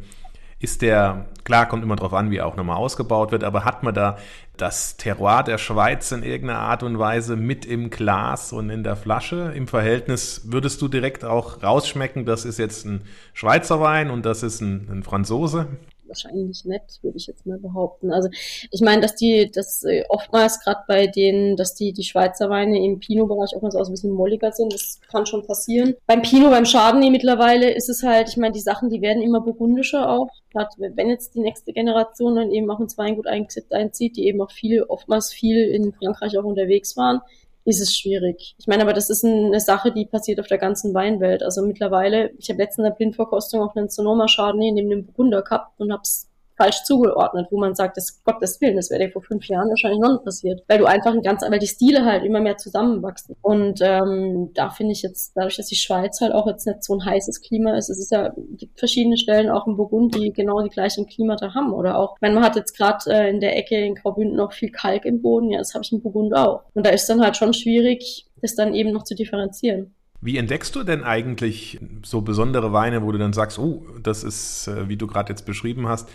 [0.59, 3.83] ist der, klar, kommt immer drauf an, wie er auch nochmal ausgebaut wird, aber hat
[3.83, 4.17] man da
[4.57, 8.95] das Terroir der Schweiz in irgendeiner Art und Weise mit im Glas und in der
[8.95, 10.41] Flasche im Verhältnis?
[10.45, 13.01] Würdest du direkt auch rausschmecken, das ist jetzt ein
[13.33, 15.67] Schweizer Wein und das ist ein, ein Franzose?
[16.07, 18.11] Wahrscheinlich nicht, würde ich jetzt mal behaupten.
[18.11, 18.29] Also
[18.71, 22.83] ich meine, dass die, dass äh, oftmals gerade bei denen, dass die, die Schweizer Weine
[22.83, 25.95] im Pinot-Bereich auch mal so ein bisschen molliger sind, das kann schon passieren.
[26.05, 29.41] Beim Pinot, beim Chardonnay mittlerweile ist es halt, ich meine, die Sachen, die werden immer
[29.41, 30.29] burgundischer auch.
[30.51, 34.51] Grad, wenn jetzt die nächste Generation dann eben auch ins Weingut einzieht, die eben auch
[34.51, 37.21] viel, oftmals viel in Frankreich auch unterwegs waren,
[37.67, 38.55] ist es schwierig.
[38.57, 41.43] Ich meine, aber das ist eine Sache, die passiert auf der ganzen Weinwelt.
[41.43, 45.41] Also mittlerweile, ich habe letztens in der Blindverkostung auch einen Sonoma Chardonnay neben dem Burgunder
[45.41, 46.26] gehabt und hab's
[46.57, 49.99] falsch zugeordnet, wo man sagt, das Gottes Willen, das wäre dir vor fünf Jahren wahrscheinlich
[49.99, 50.63] noch nicht passiert.
[50.67, 53.35] Weil du einfach ein ganz, weil die Stile halt immer mehr zusammenwachsen.
[53.41, 56.95] Und ähm, da finde ich jetzt, dadurch, dass die Schweiz halt auch jetzt nicht so
[56.95, 60.61] ein heißes Klima ist, es ist ja, gibt verschiedene Stellen auch im Burgund, die genau
[60.61, 61.73] die gleichen Klimata haben.
[61.73, 64.71] Oder auch, wenn man hat jetzt gerade äh, in der Ecke in Graubünden noch viel
[64.71, 66.63] Kalk im Boden, ja, das habe ich im Burgund auch.
[66.73, 69.93] Und da ist dann halt schon schwierig, das dann eben noch zu differenzieren.
[70.19, 74.67] Wie entdeckst du denn eigentlich so besondere Weine, wo du dann sagst, oh, das ist,
[74.67, 76.09] äh, wie du gerade jetzt beschrieben hast,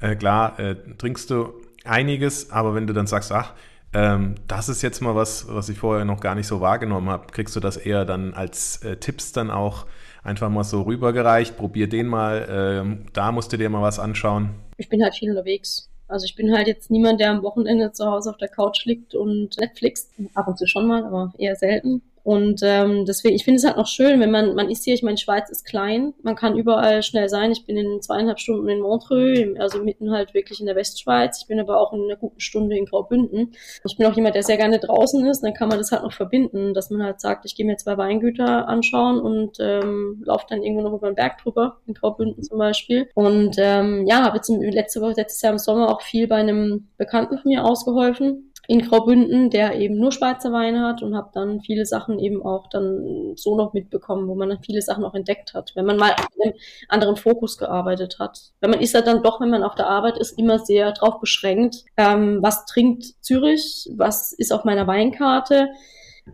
[0.00, 3.54] äh, klar, äh, trinkst du einiges, aber wenn du dann sagst, ach,
[3.94, 7.26] ähm, das ist jetzt mal was, was ich vorher noch gar nicht so wahrgenommen habe,
[7.32, 9.86] kriegst du das eher dann als äh, Tipps dann auch
[10.22, 14.50] einfach mal so rübergereicht, probier den mal, ähm, da musst du dir mal was anschauen.
[14.76, 15.88] Ich bin halt viel unterwegs.
[16.06, 19.14] Also ich bin halt jetzt niemand, der am Wochenende zu Hause auf der Couch liegt
[19.14, 20.10] und Netflix.
[20.34, 22.02] Ab und zu schon mal, aber eher selten.
[22.28, 25.02] Und ähm, deswegen, ich finde es halt noch schön, wenn man, man ist hier, ich
[25.02, 27.52] meine, Schweiz ist klein, man kann überall schnell sein.
[27.52, 31.38] Ich bin in zweieinhalb Stunden in Montreux, also mitten halt wirklich in der Westschweiz.
[31.40, 33.52] Ich bin aber auch in einer guten Stunde in Graubünden.
[33.82, 36.12] Ich bin auch jemand, der sehr gerne draußen ist, dann kann man das halt noch
[36.12, 40.62] verbinden, dass man halt sagt, ich gehe mir zwei Weingüter anschauen und ähm, laufe dann
[40.62, 43.08] irgendwo noch über den Berg drüber, in Graubünden zum Beispiel.
[43.14, 46.88] Und ähm, ja, habe jetzt letzte Woche, letztes Jahr im Sommer auch viel bei einem
[46.98, 51.62] Bekannten von mir ausgeholfen, in Graubünden, der eben nur Schweizer Weine hat und habe dann
[51.62, 55.54] viele Sachen eben auch dann so noch mitbekommen, wo man dann viele Sachen auch entdeckt
[55.54, 56.54] hat, wenn man mal mit einem
[56.86, 58.52] anderen Fokus gearbeitet hat.
[58.60, 61.18] Weil man ist ja dann doch, wenn man auf der Arbeit ist, immer sehr drauf
[61.18, 65.70] beschränkt, ähm, was trinkt Zürich, was ist auf meiner Weinkarte,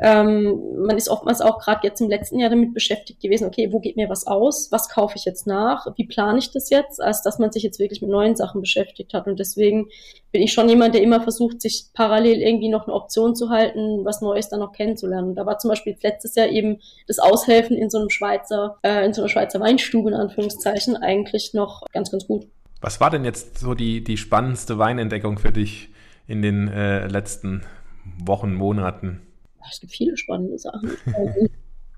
[0.01, 3.81] ähm, man ist oftmals auch gerade jetzt im letzten Jahr damit beschäftigt gewesen, okay, wo
[3.81, 4.71] geht mir was aus?
[4.71, 5.87] Was kaufe ich jetzt nach?
[5.97, 7.01] Wie plane ich das jetzt?
[7.01, 9.27] Als dass man sich jetzt wirklich mit neuen Sachen beschäftigt hat.
[9.27, 9.89] Und deswegen
[10.33, 14.05] bin ich schon jemand, der immer versucht, sich parallel irgendwie noch eine Option zu halten,
[14.05, 15.35] was Neues dann noch kennenzulernen.
[15.35, 19.13] Da war zum Beispiel letztes Jahr eben das Aushelfen in so einem Schweizer, äh, in
[19.13, 22.47] so einer Schweizer Weinstube in Anführungszeichen eigentlich noch ganz, ganz gut.
[22.81, 25.89] Was war denn jetzt so die, die spannendste Weinentdeckung für dich
[26.27, 27.63] in den äh, letzten
[28.19, 29.23] Wochen, Monaten?
[29.71, 30.91] Es gibt viele spannende Sachen.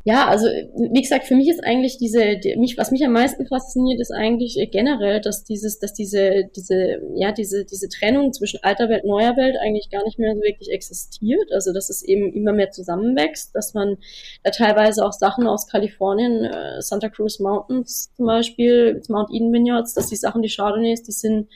[0.05, 3.45] ja, also wie gesagt, für mich ist eigentlich diese, die, mich, was mich am meisten
[3.45, 8.63] fasziniert, ist eigentlich äh, generell, dass dieses, dass diese, diese, ja, diese, diese Trennung zwischen
[8.63, 11.51] alter Welt, neuer Welt eigentlich gar nicht mehr so wirklich existiert.
[11.53, 13.97] Also dass es eben immer mehr zusammenwächst, dass man
[14.45, 19.95] da teilweise auch Sachen aus Kalifornien, äh, Santa Cruz Mountains zum Beispiel, Mount Eden Vineyards,
[19.95, 21.49] dass die Sachen, die Chardonnays, die sind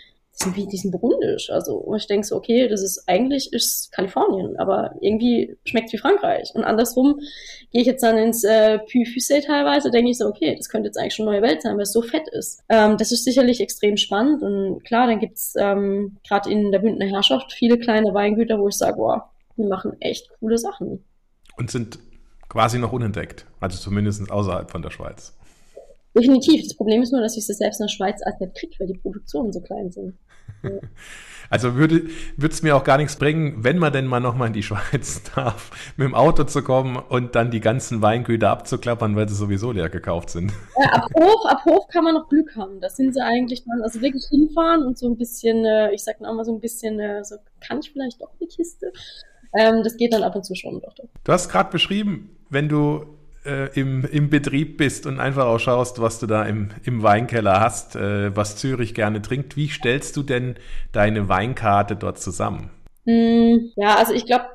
[0.54, 1.50] wie diesen burundisch.
[1.50, 6.50] Also ich denke so, okay, das ist eigentlich ist Kalifornien, aber irgendwie schmeckt wie Frankreich.
[6.54, 7.20] Und andersrum
[7.70, 10.86] gehe ich jetzt dann ins äh, Puy Fusset teilweise, denke ich so, okay, das könnte
[10.86, 12.62] jetzt eigentlich schon neue Welt sein, weil es so fett ist.
[12.68, 17.06] Ähm, das ist sicherlich extrem spannend und klar, dann gibt's ähm, gerade in der Bündner
[17.06, 21.04] Herrschaft viele kleine Weingüter, wo ich sage, boah, die machen echt coole Sachen.
[21.58, 21.98] Und sind
[22.48, 25.34] quasi noch unentdeckt, also zumindest außerhalb von der Schweiz.
[26.16, 26.64] Definitiv.
[26.64, 28.88] Das Problem ist nur, dass ich es selbst in der Schweiz als nicht kriege, weil
[28.88, 30.14] die Produktionen so klein sind.
[31.50, 32.08] Also würde
[32.40, 35.72] es mir auch gar nichts bringen, wenn man denn mal nochmal in die Schweiz darf,
[35.96, 39.88] mit dem Auto zu kommen und dann die ganzen Weingüter abzuklappern, weil sie sowieso leer
[39.88, 40.52] gekauft sind.
[40.80, 42.80] Ja, ab Hof, ab Hof kann man noch Glück haben.
[42.80, 46.20] Das sind sie eigentlich dann, also wirklich hinfahren und so ein bisschen, äh, ich sag
[46.20, 48.92] mal so ein bisschen, äh, so kann ich vielleicht doch eine Kiste.
[49.52, 50.94] Ähm, das geht dann ab und zu schon doch.
[51.24, 53.06] Du hast gerade beschrieben, wenn du
[53.44, 57.60] äh, im, im Betrieb bist und einfach auch schaust, was du da im, im Weinkeller
[57.60, 59.56] hast, äh, was Zürich gerne trinkt.
[59.56, 60.56] Wie stellst du denn
[60.92, 62.70] deine Weinkarte dort zusammen?
[63.04, 64.46] Mm, ja, also ich glaube,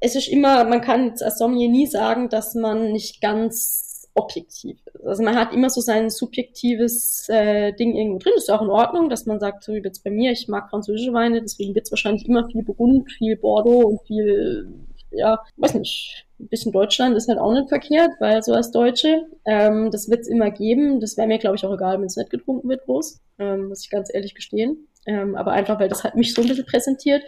[0.00, 5.04] es ist immer, man kann als Sommelier nie sagen, dass man nicht ganz objektiv ist.
[5.04, 8.32] Also man hat immer so sein subjektives äh, Ding irgendwo drin.
[8.36, 10.70] Das ist auch in Ordnung, dass man sagt, so wie jetzt bei mir, ich mag
[10.70, 14.68] französische Weine, deswegen wird es wahrscheinlich immer viel Burgund, viel Bordeaux und viel,
[15.16, 19.26] ja, weiß nicht, ein bisschen Deutschland ist halt auch nicht verkehrt, weil so als Deutsche,
[19.44, 21.00] ähm, das wird es immer geben.
[21.00, 23.84] Das wäre mir, glaube ich, auch egal, wenn es nicht getrunken wird, groß, ähm, muss
[23.84, 24.88] ich ganz ehrlich gestehen.
[25.06, 27.22] Ähm, aber einfach, weil das halt mich so ein bisschen präsentiert.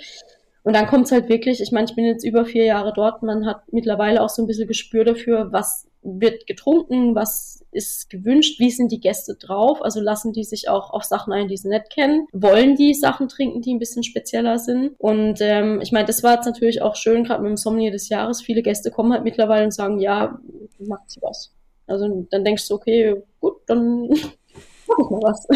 [0.63, 3.23] Und dann kommt es halt wirklich, ich meine, ich bin jetzt über vier Jahre dort,
[3.23, 8.61] man hat mittlerweile auch so ein bisschen Gespür dafür, was wird getrunken, was ist gewünscht,
[8.61, 11.69] wie sind die Gäste drauf, also lassen die sich auch auf Sachen ein, die sie
[11.69, 14.95] nicht kennen, wollen die Sachen trinken, die ein bisschen spezieller sind.
[14.99, 18.09] Und ähm, ich meine, das war jetzt natürlich auch schön, gerade mit dem Sommelier des
[18.09, 20.39] Jahres, viele Gäste kommen halt mittlerweile und sagen, ja,
[20.79, 21.53] macht sie was.
[21.87, 25.47] Also dann denkst du, okay, gut, dann mach ich mal was.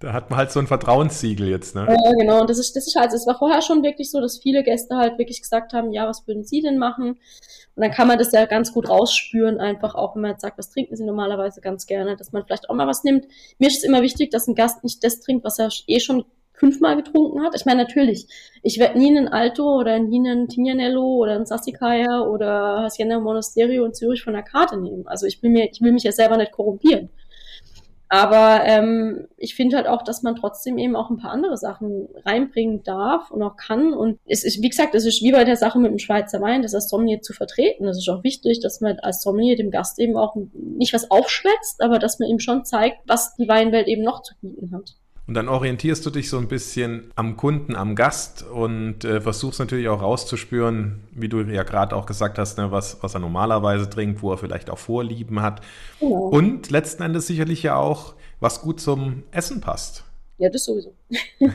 [0.00, 1.86] Da hat man halt so ein Vertrauenssiegel jetzt, ne?
[1.88, 2.40] Ja, genau.
[2.42, 4.96] Und das ist, das ist halt, es war vorher schon wirklich so, dass viele Gäste
[4.96, 7.18] halt wirklich gesagt haben, ja, was würden Sie denn machen?
[7.74, 10.56] Und dann kann man das ja ganz gut rausspüren, einfach auch, wenn man jetzt sagt,
[10.56, 13.26] was trinken Sie normalerweise ganz gerne, dass man vielleicht auch mal was nimmt.
[13.58, 16.24] Mir ist es immer wichtig, dass ein Gast nicht das trinkt, was er eh schon
[16.58, 17.54] fünfmal getrunken hat.
[17.54, 18.26] Ich meine, natürlich,
[18.62, 23.84] ich werde nie einen Alto oder nie einen Tignanello oder einen Sassicaia oder Hacienda Monasterio
[23.84, 25.06] in Zürich von der Karte nehmen.
[25.06, 27.10] Also ich will mir, ich will mich ja selber nicht korrumpieren.
[28.10, 32.08] Aber ähm, ich finde halt auch, dass man trotzdem eben auch ein paar andere Sachen
[32.24, 33.92] reinbringen darf und auch kann.
[33.92, 36.62] Und es ist, wie gesagt, es ist wie bei der Sache mit dem Schweizer Wein,
[36.62, 37.84] das als Sommelier zu vertreten.
[37.84, 41.82] Das ist auch wichtig, dass man als Sommelier dem Gast eben auch nicht was aufschwätzt,
[41.82, 44.94] aber dass man ihm schon zeigt, was die Weinwelt eben noch zu bieten hat.
[45.28, 49.60] Und dann orientierst du dich so ein bisschen am Kunden, am Gast und äh, versuchst
[49.60, 53.90] natürlich auch rauszuspüren, wie du ja gerade auch gesagt hast, ne, was, was er normalerweise
[53.90, 55.60] trinkt, wo er vielleicht auch Vorlieben hat.
[56.00, 56.08] Ja.
[56.08, 60.02] Und letzten Endes sicherlich ja auch, was gut zum Essen passt.
[60.38, 60.94] Ja, das sowieso.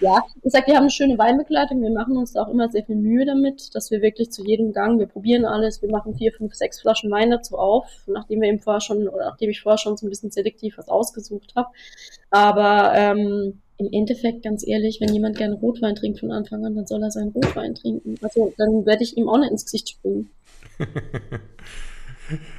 [0.00, 1.82] Ja, ich sag, wir haben eine schöne Weinbegleitung.
[1.82, 4.72] Wir machen uns da auch immer sehr viel Mühe damit, dass wir wirklich zu jedem
[4.72, 8.48] Gang, wir probieren alles, wir machen vier, fünf, sechs Flaschen Wein dazu auf, nachdem wir
[8.48, 11.68] eben vorher schon, oder nachdem ich vorher schon so ein bisschen selektiv was ausgesucht habe.
[12.30, 16.86] Aber ähm, im Endeffekt, ganz ehrlich, wenn jemand gerne Rotwein trinkt von Anfang an, dann
[16.86, 18.16] soll er seinen Rotwein trinken.
[18.22, 20.30] Also dann werde ich ihm auch nicht ins Gesicht springen.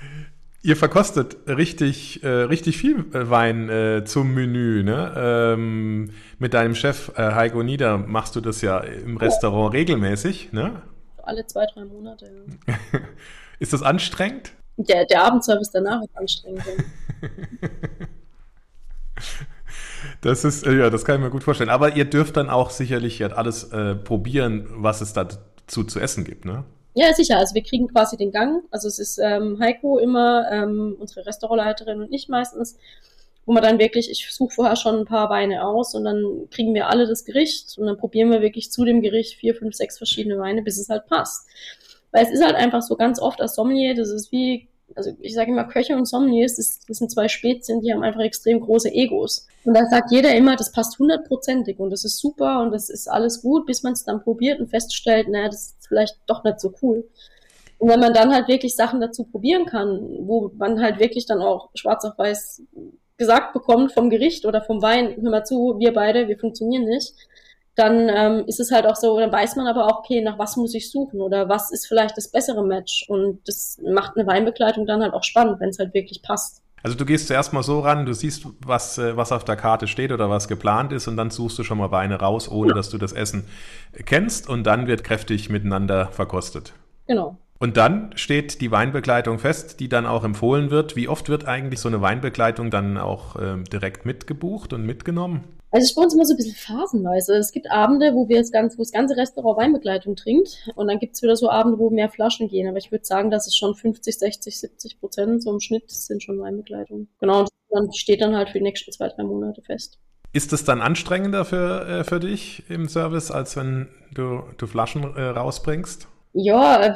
[0.61, 5.13] Ihr verkostet richtig, äh, richtig viel äh, Wein äh, zum Menü, ne?
[5.15, 10.81] Ähm, mit deinem Chef äh, Heiko Nieder machst du das ja im Restaurant regelmäßig, ne?
[11.23, 12.29] Alle zwei, drei Monate.
[12.67, 12.73] Ja.
[13.59, 14.51] ist das anstrengend?
[14.75, 16.63] Der, der Abendservice danach ist anstrengend.
[20.21, 21.69] Das ist, äh, ja, das kann ich mir gut vorstellen.
[21.69, 26.45] Aber ihr dürft dann auch sicherlich alles äh, probieren, was es dazu zu essen gibt,
[26.45, 26.65] ne?
[27.01, 27.37] Ja, sicher.
[27.37, 28.63] Also wir kriegen quasi den Gang.
[28.71, 32.77] Also es ist ähm, Heiko immer, ähm, unsere Restaurantleiterin und ich meistens,
[33.45, 36.73] wo man dann wirklich, ich suche vorher schon ein paar Weine aus und dann kriegen
[36.73, 39.97] wir alle das Gericht und dann probieren wir wirklich zu dem Gericht vier, fünf, sechs
[39.97, 41.47] verschiedene Weine, bis es halt passt.
[42.11, 45.33] Weil es ist halt einfach so ganz oft als Sommelier, das ist wie also ich
[45.33, 48.89] sage immer, Köche und Sommeliers, das, das sind zwei Spätzchen, die haben einfach extrem große
[48.89, 49.47] Egos.
[49.63, 53.07] Und da sagt jeder immer, das passt hundertprozentig und das ist super und das ist
[53.07, 56.59] alles gut, bis man es dann probiert und feststellt, naja, das ist vielleicht doch nicht
[56.59, 57.07] so cool.
[57.77, 61.41] Und wenn man dann halt wirklich Sachen dazu probieren kann, wo man halt wirklich dann
[61.41, 62.63] auch schwarz auf weiß
[63.17, 67.13] gesagt bekommt vom Gericht oder vom Wein, hör mal zu, wir beide, wir funktionieren nicht,
[67.75, 70.57] dann ähm, ist es halt auch so, dann weiß man aber auch, okay, nach was
[70.57, 74.85] muss ich suchen oder was ist vielleicht das bessere Match und das macht eine Weinbegleitung
[74.85, 76.61] dann halt auch spannend, wenn es halt wirklich passt.
[76.81, 79.87] Also du gehst zuerst mal so ran, du siehst, was, äh, was auf der Karte
[79.87, 82.75] steht oder was geplant ist und dann suchst du schon mal Weine raus, ohne ja.
[82.75, 83.45] dass du das Essen
[84.05, 86.73] kennst und dann wird kräftig miteinander verkostet.
[87.07, 87.37] Genau.
[87.59, 90.95] Und dann steht die Weinbegleitung fest, die dann auch empfohlen wird.
[90.95, 95.43] Wie oft wird eigentlich so eine Weinbegleitung dann auch ähm, direkt mitgebucht und mitgenommen?
[95.71, 97.35] Also es ist bei uns immer so ein bisschen phasenweise.
[97.37, 100.97] Es gibt Abende, wo wir das ganze, wo das ganze Restaurant Weinbegleitung trinkt und dann
[100.97, 102.67] gibt es wieder so Abende, wo mehr Flaschen gehen.
[102.67, 106.23] Aber ich würde sagen, dass es schon 50, 60, 70 Prozent so im Schnitt sind
[106.23, 107.07] schon Weinbegleitung.
[107.19, 109.99] Genau, und dann steht dann halt für die nächsten zwei, drei Monate fest.
[110.33, 115.03] Ist es dann anstrengender für, äh, für dich im Service, als wenn du, du Flaschen
[115.15, 116.07] äh, rausbringst?
[116.33, 116.95] Ja, äh,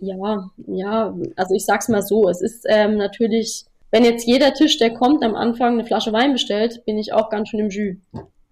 [0.00, 1.14] ja, ja.
[1.36, 5.22] Also ich sag's mal so, es ist ähm, natürlich wenn jetzt jeder Tisch, der kommt,
[5.22, 7.94] am Anfang eine Flasche Wein bestellt, bin ich auch ganz schön im Jus.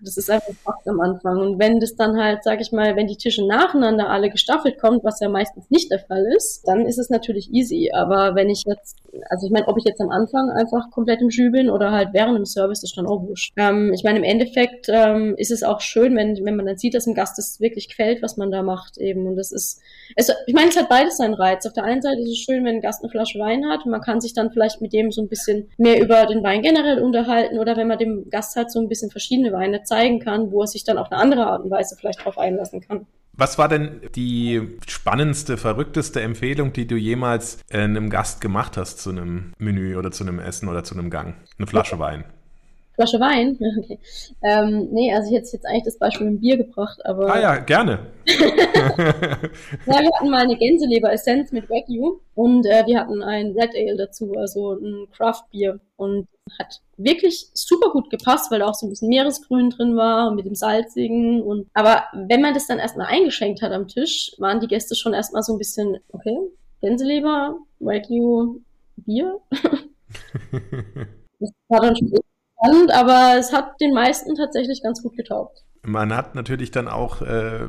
[0.00, 1.40] Das ist einfach Fakt am Anfang.
[1.40, 5.02] Und wenn das dann halt, sag ich mal, wenn die Tische nacheinander alle gestaffelt kommt,
[5.02, 7.90] was ja meistens nicht der Fall ist, dann ist es natürlich easy.
[7.92, 11.28] Aber wenn ich jetzt, also ich meine, ob ich jetzt am Anfang einfach komplett im
[11.28, 13.52] Jus bin oder halt während dem Service, ist dann auch wurscht.
[13.56, 16.94] Ähm, ich meine, im Endeffekt ähm, ist es auch schön, wenn, wenn man dann sieht,
[16.94, 19.26] dass dem Gast es wirklich gefällt, was man da macht eben.
[19.26, 19.80] Und das ist,
[20.16, 21.66] es, ich meine, es hat beides seinen Reiz.
[21.66, 23.90] Auf der einen Seite ist es schön, wenn ein Gast eine Flasche Wein hat und
[23.90, 27.00] man kann sich dann vielleicht mit dem so ein bisschen mehr über den Wein generell
[27.00, 30.62] unterhalten oder wenn man dem Gast halt so ein bisschen verschiedene Weine zeigen kann, wo
[30.62, 33.06] er sich dann auf eine andere Art und Weise vielleicht drauf einlassen kann.
[33.34, 38.98] Was war denn die spannendste, verrückteste Empfehlung, die du jemals äh, einem Gast gemacht hast
[39.00, 41.34] zu einem Menü oder zu einem Essen oder zu einem Gang?
[41.58, 42.24] Eine Flasche Wein.
[42.94, 43.58] Flasche Wein?
[43.82, 43.98] Okay.
[44.42, 47.32] Ähm, nee, also ich hätte jetzt eigentlich das Beispiel mit Bier gebracht, aber.
[47.32, 48.06] Ah ja, gerne.
[48.26, 48.38] ja,
[49.86, 54.34] wir hatten mal eine Gänseleber-Essenz mit Wagyu und äh, wir hatten ein Red Ale dazu,
[54.36, 55.80] also ein Craft-Bier.
[55.96, 56.28] Und
[56.58, 60.46] hat wirklich super gut gepasst, weil da auch so ein bisschen Meeresgrün drin war mit
[60.46, 61.42] dem Salzigen.
[61.42, 65.14] Und aber wenn man das dann erstmal eingeschenkt hat am Tisch, waren die Gäste schon
[65.14, 66.36] erstmal so ein bisschen, okay,
[66.80, 68.60] Gänseleber, Wagyu,
[68.96, 69.40] Bier.
[71.38, 72.12] das war dann schon
[72.62, 75.62] spannend, aber es hat den meisten tatsächlich ganz gut getaugt.
[75.84, 77.68] Man hat natürlich dann auch äh,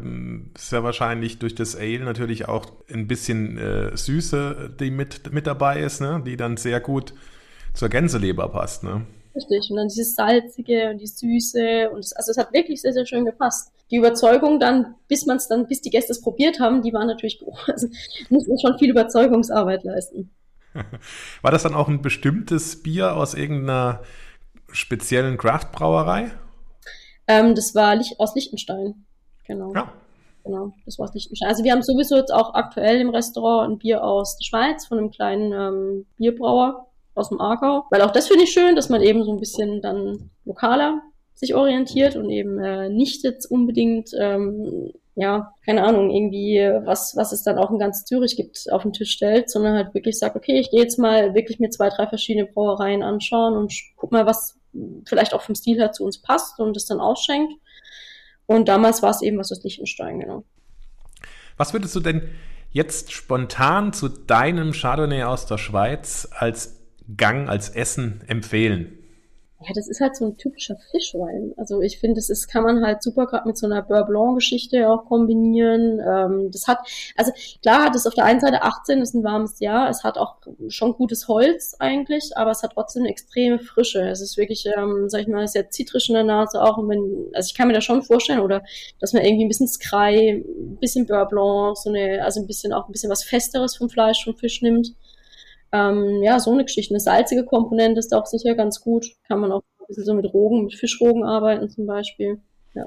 [0.55, 5.79] sehr wahrscheinlich durch das Ale natürlich auch ein bisschen äh, Süße, die mit, mit dabei
[5.79, 6.21] ist, ne?
[6.23, 7.15] die dann sehr gut
[7.73, 8.83] zur Gänseleber passt.
[8.83, 9.07] Ne?
[9.35, 12.93] Richtig, und dann dieses Salzige und die Süße und es, also es hat wirklich sehr,
[12.93, 13.71] sehr schön gepasst.
[13.89, 17.05] Die Überzeugung dann, bis man es dann, bis die Gäste es probiert haben, die war
[17.05, 17.57] natürlich groß.
[17.67, 17.87] Also
[18.29, 20.29] muss man schon viel Überzeugungsarbeit leisten.
[21.41, 24.01] War das dann auch ein bestimmtes Bier aus irgendeiner
[24.73, 26.31] speziellen Craft-Brauerei?
[27.27, 29.05] Ähm, das war aus Liechtenstein.
[29.47, 29.73] Genau.
[29.73, 29.93] Ja.
[30.43, 31.47] Genau, das war aus Liechtenstein.
[31.47, 34.97] Also wir haben sowieso jetzt auch aktuell im Restaurant ein Bier aus der Schweiz von
[34.97, 37.85] einem kleinen ähm, Bierbrauer aus dem Aargau.
[37.91, 41.01] Weil auch das finde ich schön, dass man eben so ein bisschen dann lokaler
[41.35, 47.31] sich orientiert und eben äh, nicht jetzt unbedingt, ähm, ja, keine Ahnung, irgendwie was, was
[47.31, 50.35] es dann auch in ganz Zürich gibt, auf den Tisch stellt, sondern halt wirklich sagt,
[50.35, 54.25] okay, ich gehe jetzt mal wirklich mir zwei, drei verschiedene Brauereien anschauen und guck mal,
[54.25, 54.59] was
[55.05, 57.53] vielleicht auch vom Stil her zu uns passt und es dann ausschenkt.
[58.45, 60.43] Und damals war es eben was aus Liechtenstein, genau.
[61.57, 62.29] Was würdest du denn
[62.71, 66.81] jetzt spontan zu deinem Chardonnay aus der Schweiz als
[67.15, 69.02] Gang, als Essen empfehlen?
[69.65, 71.53] Ja, das ist halt so ein typischer Fischwein.
[71.55, 74.35] Also ich finde, das ist, kann man halt super gerade mit so einer Beurre Blanc
[74.35, 76.01] Geschichte auch kombinieren.
[76.05, 76.79] Ähm, das hat,
[77.15, 79.89] also klar hat es auf der einen Seite 18, ist ein warmes Jahr.
[79.89, 80.35] Es hat auch
[80.67, 84.01] schon gutes Holz eigentlich, aber es hat trotzdem eine extreme Frische.
[84.09, 86.77] Es ist wirklich, ähm, sag ich mal, sehr zitrisch in der Nase auch.
[86.77, 88.63] Und wenn, also ich kann mir das schon vorstellen, oder
[88.99, 92.73] dass man irgendwie ein bisschen Skrei, ein bisschen Beurre Blanc, so eine, also ein bisschen
[92.73, 94.93] auch ein bisschen was Festeres vom Fleisch, vom Fisch nimmt.
[95.73, 96.93] Ähm, ja, so eine Geschichte.
[96.93, 99.07] Eine salzige Komponente ist auch sicher ganz gut.
[99.27, 102.39] Kann man auch ein bisschen so mit Rogen, mit Fischrogen arbeiten zum Beispiel.
[102.75, 102.85] Ja.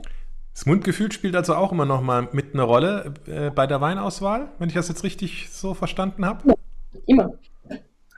[0.54, 4.48] Das Mundgefühl spielt also auch immer noch mal mit eine Rolle äh, bei der Weinauswahl,
[4.58, 6.48] wenn ich das jetzt richtig so verstanden habe?
[6.48, 6.54] Ja,
[7.06, 7.38] immer.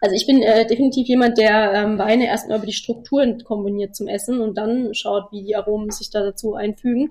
[0.00, 4.06] Also ich bin äh, definitiv jemand, der ähm, Weine erstmal über die Strukturen kombiniert zum
[4.06, 7.10] Essen und dann schaut, wie die Aromen sich da dazu einfügen.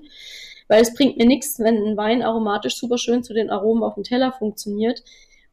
[0.70, 3.96] Weil es bringt mir nichts, wenn ein Wein aromatisch super schön zu den Aromen auf
[3.96, 5.04] dem Teller funktioniert,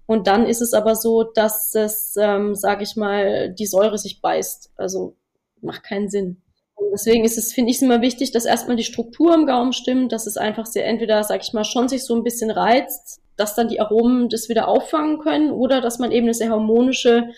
[0.07, 4.21] und dann ist es aber so, dass es, ähm, sage ich mal, die Säure sich
[4.21, 4.73] beißt.
[4.77, 5.17] Also
[5.63, 6.43] macht keinen Sinn.
[6.75, 10.13] Und deswegen ist es, finde ich immer wichtig, dass erstmal die Struktur im Gaumen stimmt,
[10.13, 13.55] dass es einfach sehr entweder, sage ich mal, schon sich so ein bisschen reizt, dass
[13.55, 17.31] dann die Aromen das wieder auffangen können oder dass man eben eine sehr harmonische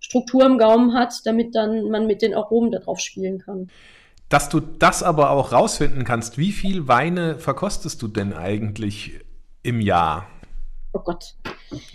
[0.00, 3.68] Struktur im Gaumen hat, damit dann man mit den Aromen darauf spielen kann.
[4.28, 9.20] Dass du das aber auch rausfinden kannst, wie viel Weine verkostest du denn eigentlich
[9.62, 10.26] im Jahr?
[10.94, 11.34] Oh Gott.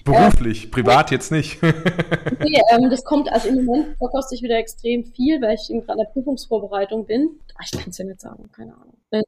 [0.03, 1.61] Beruflich, äh, privat jetzt nicht.
[1.63, 5.93] nee, ähm, das kommt, also im Moment verkoste ich wieder extrem viel, weil ich gerade
[5.93, 7.39] in der Prüfungsvorbereitung bin.
[7.57, 8.97] Ach, ich kann es ja nicht sagen, keine Ahnung.
[9.11, 9.23] Äh,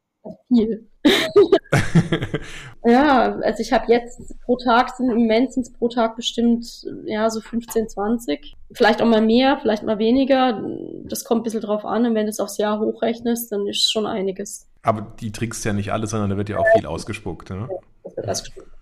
[0.49, 0.87] viel.
[2.85, 7.29] ja, also ich habe jetzt pro Tag sind im Moment sind pro Tag bestimmt ja
[7.29, 8.55] so 15, 20.
[8.73, 10.61] Vielleicht auch mal mehr, vielleicht mal weniger.
[11.05, 12.05] Das kommt ein bisschen drauf an.
[12.05, 14.67] Und wenn du es aufs Jahr hochrechnest, dann ist schon einiges.
[14.83, 17.49] Aber die trinkst ja nicht alle, sondern da wird ja auch viel ausgespuckt.
[17.49, 17.69] Ne?
[17.69, 18.80] Ja, das wird ausgespuckt.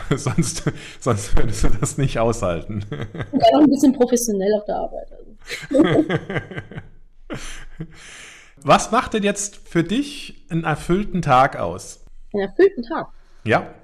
[0.16, 0.64] sonst,
[1.00, 2.84] sonst würdest du das nicht aushalten.
[2.90, 5.08] Ja, noch ein bisschen professionell auf der Arbeit.
[5.12, 5.82] Also.
[8.62, 12.04] Was macht denn jetzt für dich einen erfüllten Tag aus?
[12.32, 13.08] Einen erfüllten Tag?
[13.44, 13.74] Ja.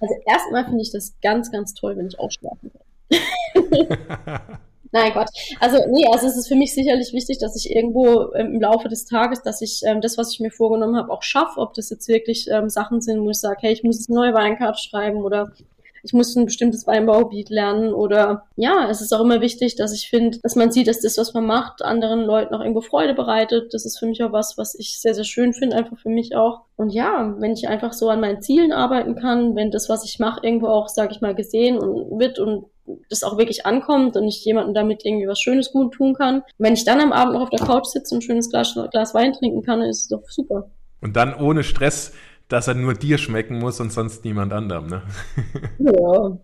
[0.00, 2.82] Also erstmal finde ich das ganz, ganz toll, wenn ich ausschlafen kann.
[4.90, 5.28] Nein, Gott.
[5.60, 9.04] Also, nee, also es ist für mich sicherlich wichtig, dass ich irgendwo im Laufe des
[9.04, 11.60] Tages, dass ich ähm, das, was ich mir vorgenommen habe, auch schaffe.
[11.60, 14.18] Ob das jetzt wirklich ähm, Sachen sind, wo ich sage, hey, ich muss jetzt eine
[14.18, 15.52] neue Weinkarte schreiben oder
[16.02, 20.08] ich muss ein bestimmtes Weinbaugebiet lernen oder ja, es ist auch immer wichtig, dass ich
[20.08, 23.74] finde, dass man sieht, dass das, was man macht, anderen Leuten auch irgendwo Freude bereitet.
[23.74, 26.36] Das ist für mich auch was, was ich sehr, sehr schön finde, einfach für mich
[26.36, 26.62] auch.
[26.76, 30.18] Und ja, wenn ich einfach so an meinen Zielen arbeiten kann, wenn das, was ich
[30.18, 32.66] mache, irgendwo auch, sage ich mal, gesehen und wird und
[33.10, 36.42] das auch wirklich ankommt und ich jemandem damit irgendwie was Schönes gut tun kann.
[36.58, 39.14] Wenn ich dann am Abend noch auf der Couch sitze und ein schönes Glas, Glas
[39.14, 40.70] Wein trinken kann, ist es doch super.
[41.00, 42.12] Und dann ohne Stress,
[42.48, 44.86] dass er nur dir schmecken muss und sonst niemand anderem.
[44.86, 45.02] Ne?
[45.78, 46.38] Ja.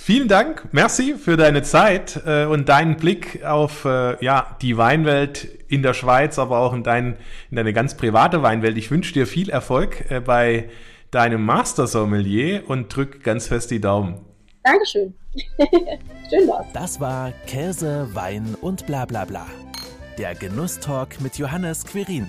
[0.00, 5.44] Vielen Dank, merci für deine Zeit äh, und deinen Blick auf äh, ja, die Weinwelt
[5.66, 7.16] in der Schweiz, aber auch in, dein,
[7.50, 8.78] in deine ganz private Weinwelt.
[8.78, 10.70] Ich wünsche dir viel Erfolg äh, bei
[11.10, 14.20] deinem Master Sommelier und drück ganz fest die Daumen.
[14.62, 15.14] Dankeschön.
[16.30, 16.66] Schön war's.
[16.72, 19.46] Das war Käse, Wein und bla bla bla.
[20.16, 22.28] Der Genusstalk mit Johannes Quirin.